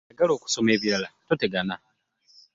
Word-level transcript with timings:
Ayagala 0.09 0.31
okusoma 0.37 0.69
ebirala 0.75 1.09
totegana. 1.27 1.75